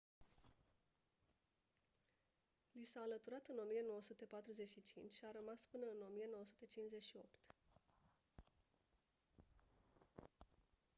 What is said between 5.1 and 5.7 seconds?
și a rămas